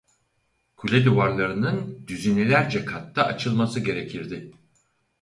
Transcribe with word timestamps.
Kule 0.75 1.05
duvarlarının 1.05 2.03
düzinelerce 2.07 2.85
katta 2.85 3.23
açılması 3.25 3.79
gerekirdi. 3.79 4.51